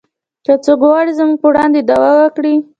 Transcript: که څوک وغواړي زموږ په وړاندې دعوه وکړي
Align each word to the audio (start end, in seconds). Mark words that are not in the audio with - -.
که 0.45 0.53
څوک 0.65 0.79
وغواړي 0.81 1.11
زموږ 1.19 1.37
په 1.41 1.47
وړاندې 1.51 1.79
دعوه 1.89 2.11
وکړي 2.21 2.55